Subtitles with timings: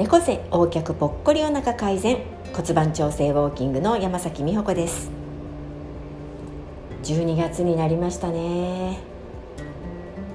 [0.00, 2.22] 猫背横脚ぽっこりお腹改善。
[2.54, 5.10] 骨盤調整ウォーキングの山崎美穂子です。
[7.02, 8.94] 12月になりましたね。
[8.94, 8.96] っ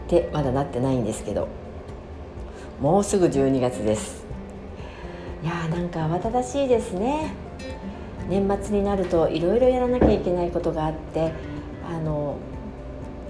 [0.07, 1.47] てまだなってないんですけど。
[2.79, 4.27] もうすぐ12月です。
[5.41, 7.33] いやーなんか慌ただしいですね。
[8.29, 11.31] 年末になるといろいろやらなきゃいけないことがあって
[11.91, 12.37] あの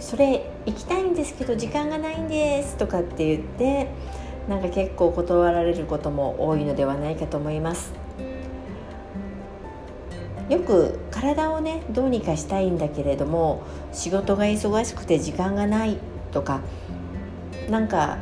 [0.01, 3.87] それ行きたいんですけど時間がないんですとかって言って
[4.49, 7.93] なんか結構断られることも多いのではないかと思います。
[10.49, 15.97] よく体をねどうにかしたいんだけれども仕事が忙しくて時間がない
[16.31, 16.61] とか
[17.69, 18.19] なんか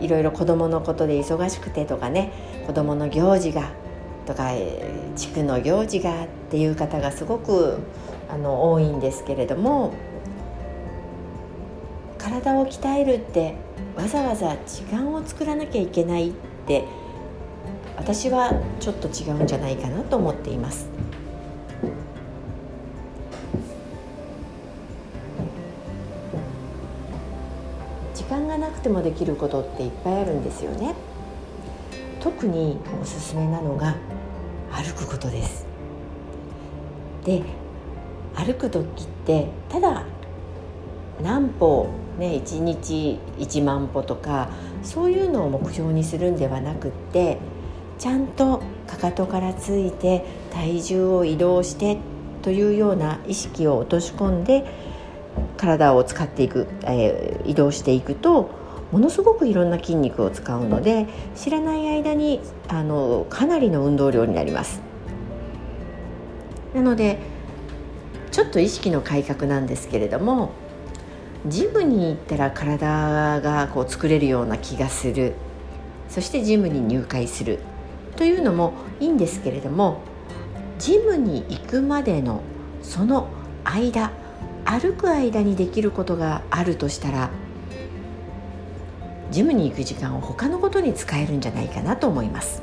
[0.00, 2.32] いろいろ子供のことで忙しくてとかね
[2.66, 3.72] 子供の行事が
[4.26, 4.52] とか
[5.16, 7.78] 地区の行事がっていう方がすごく
[8.30, 9.92] あの多いんですけれども
[12.30, 13.54] 体を鍛えるって
[13.96, 16.32] わざわざ時間を作らなきゃいけないっ
[16.66, 16.84] て
[17.96, 20.88] 私はちょっと違うんじゃないかなと思っています。
[28.14, 30.94] 時間がなくてもできることっていっぱいあるんですよね。
[32.20, 33.96] 特におすすめなのが
[34.70, 35.66] 歩くことです。
[37.24, 37.42] で
[38.36, 40.04] 歩く時ってただ
[41.22, 44.50] 何歩ね、1日1万歩とか
[44.82, 47.38] そういうのを目標にするんではなくって
[47.98, 51.98] ちゃんとかかとからついて体重を移動して
[52.42, 54.64] というような意識を落とし込んで
[55.56, 58.50] 体を使っていく、えー、移動していくと
[58.90, 64.80] ものすごくいろんな筋肉を使うので知らない間にあのかなりの運動量になります。
[66.74, 67.18] なので
[68.30, 70.50] ちょっと意識の改革なんですけれども
[71.46, 75.34] ジムに行ったら体がこう作れるような気がする。
[76.10, 77.60] そしてジムに入会する
[78.16, 80.00] というのもいいんですけれども
[80.78, 82.40] ジムに行くまでの
[82.82, 83.28] その
[83.64, 84.10] 間
[84.64, 87.30] 歩く間にできることがあるとしたら
[89.30, 92.62] ジムに行く時間を他のことに使えるんじゃないかなと思います。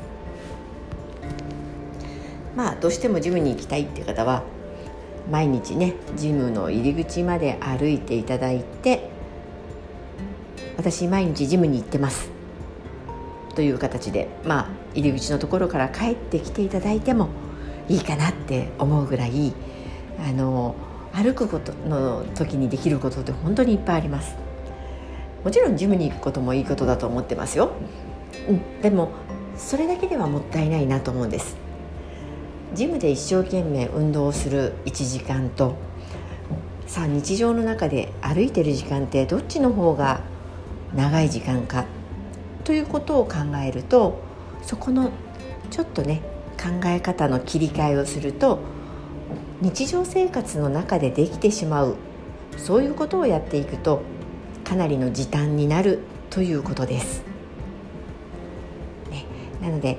[2.54, 4.42] まあどうしてもジムに行きたいっていう方は
[5.30, 9.10] 毎日ねジムの入り口まで歩いていただいて
[10.76, 12.30] 私毎日ジムに行ってます。
[13.54, 17.28] という形でまあ入り口のところから帰ってきていただいても
[17.88, 19.52] いいかなって思うぐらい
[20.24, 20.76] あの
[21.12, 24.36] 歩くことの時にできることって本当にいっぱいあります。
[25.44, 27.70] もちろんジムに行くこともいいことだと思ってますよ、
[28.48, 29.10] うん、でも
[29.56, 31.67] それだけではもったいないなと思うんです。
[32.74, 35.76] ジムで一生懸命運動する1時間と
[36.86, 40.20] さあ日常の中で歩いてる時間ってどっちの方が
[40.94, 41.86] 長い時間か
[42.64, 43.34] ということを考
[43.64, 44.20] えると
[44.62, 45.10] そこの
[45.70, 46.22] ちょっとね
[46.60, 48.60] 考え方の切り替えをすると
[49.60, 51.96] 日常生活の中でできてしまう
[52.56, 54.02] そういうことをやっていくと
[54.64, 56.00] かなりの時短になる
[56.30, 57.22] ということです。
[59.10, 59.24] ね、
[59.62, 59.96] なので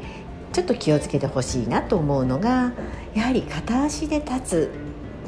[0.59, 2.74] ちょっと気をつけてほしいなと思うのが
[3.14, 4.70] やはり片足で立つ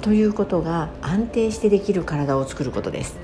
[0.01, 3.15] ということが安定してできる体を作ることです。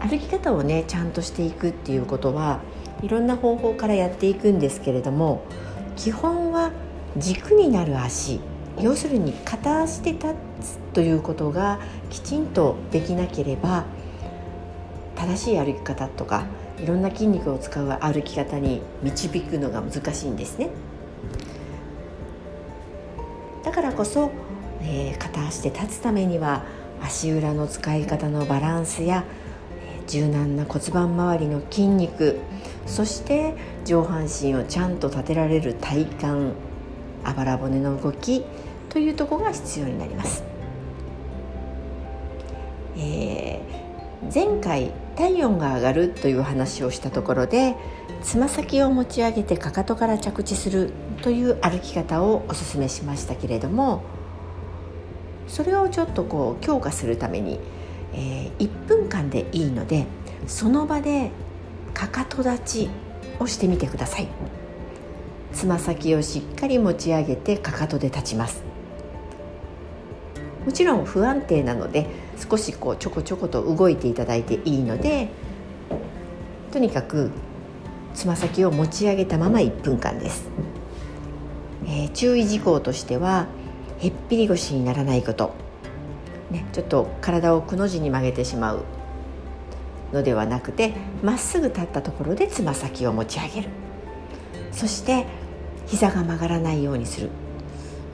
[0.00, 2.62] 歩き方をねちゃんとしていくっていうことは
[3.00, 5.44] いろんな方法からやっていくんですけれども
[5.94, 6.72] 基本は
[7.16, 8.40] 軸になる足。
[8.80, 11.78] 要するに片足で立つということが
[12.10, 13.84] きちんとできなければ
[15.18, 16.46] 正しい歩き方とか
[16.80, 20.70] いろんな筋肉を使う歩き方に導くのが難しいんですね
[23.64, 24.30] だからこそ、
[24.80, 26.62] えー、片足で立つためには
[27.02, 29.24] 足裏の使い方のバランスや、
[29.82, 32.38] えー、柔軟な骨盤周りの筋肉
[32.86, 33.54] そして
[33.84, 36.26] 上半身をちゃんと立てられる体幹
[37.24, 38.44] あばら骨の動き
[38.88, 40.44] というところが必要になります。
[42.96, 47.74] えー、前回体温が上がるという話をしたところで
[48.22, 50.92] つま先を持ち上げてかかとから着地する
[51.22, 54.04] という歩き方をおすすめしましたけれども
[55.48, 57.58] それをちょっとこう強化するために、
[58.14, 60.06] えー、1分間でいいので
[60.46, 61.32] その場で
[61.94, 62.90] かかと立ち
[63.40, 64.28] をしてみてください。
[65.52, 68.67] つま先をしっかり持ち上げてかかとで立ちます。
[70.68, 72.06] もちろん不安定なので
[72.36, 75.30] 少しこうちょこちょこと動いていただいていいので
[76.72, 77.30] とにかく
[78.12, 80.46] つま先を持ち上げたまま1分間です、
[81.86, 83.46] えー、注意事項としては
[84.00, 85.54] へっぴり腰にならないこと、
[86.50, 88.84] ね、ちょっと体をくの字に曲げてしまう
[90.12, 90.92] のではなくて
[91.22, 93.68] まっすぐ立ったところでつま先を持ち上げる。
[94.70, 95.24] そして
[95.86, 97.30] 膝が曲がらないようにする。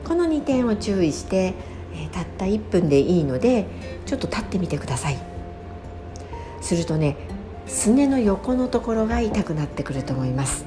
[0.04, 1.54] この2点を注意して、
[1.94, 3.66] えたった1分でいいので
[4.06, 5.18] ちょっと立ってみてください。
[6.60, 7.16] するとね
[7.66, 10.64] すねの横のところが痛くなってくると思います。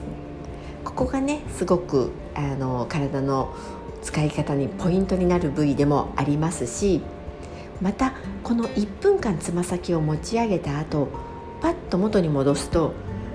[0.84, 3.54] ここがねすごくあの体の
[4.02, 7.02] 使い方にポイントになる部位でもありますし
[7.82, 8.14] また
[8.44, 11.10] この1分間つま先を持ち上げた後
[11.62, 12.94] パッと元に戻すと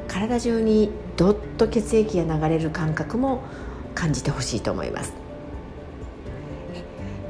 [0.08, 3.42] 体中にどっと血液が流れる感覚も
[3.94, 5.21] 感じてほしいと思います。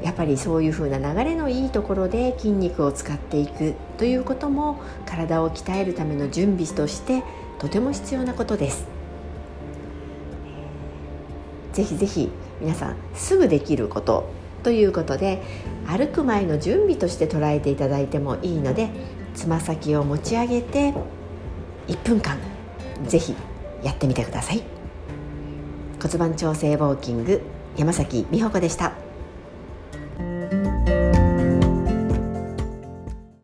[0.02, 7.22] やっぱりそういう風な流れのいいところで筋肉を使っていくということも体を鍛えるための準備として
[7.58, 8.86] とても必要なことです。
[11.72, 14.28] ぜひぜひ皆さんすぐできること
[14.62, 15.42] ということで
[15.86, 18.90] 歩く前の準備として捉えていただいてもいいので
[19.34, 20.92] つま先を持ち上げて
[21.88, 22.38] 1分間
[23.06, 23.34] ぜひ
[23.82, 24.62] やってみてください。
[26.00, 27.40] 骨盤調整ウォーキング
[27.76, 29.01] 山崎美穂子でした。